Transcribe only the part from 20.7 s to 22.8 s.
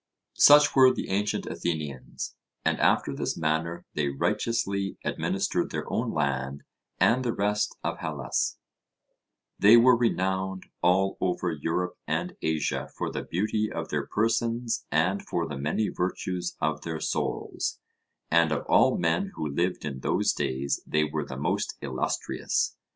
they were the most illustrious.